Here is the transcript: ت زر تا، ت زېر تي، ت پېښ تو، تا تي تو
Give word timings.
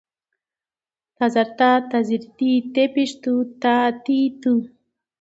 ت 1.15 1.17
زر 1.33 1.47
تا، 1.59 1.71
ت 1.89 1.91
زېر 2.07 2.23
تي، 2.37 2.51
ت 2.73 2.75
پېښ 2.95 3.11
تو، 3.23 3.33
تا 3.61 3.75
تي 4.03 4.19
تو 4.41 4.53